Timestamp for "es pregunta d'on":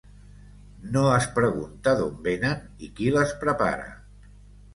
1.17-2.15